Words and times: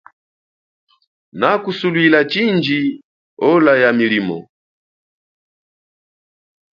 Na 1.39 1.51
kusulwila 1.63 2.19
chindji 2.31 2.79
ola 3.51 3.73
ya 3.83 3.89
milimo. 3.99 4.37